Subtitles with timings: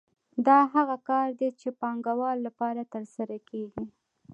[0.47, 3.85] دا هغه کار دی چې د پانګوالو لپاره ترسره کېږي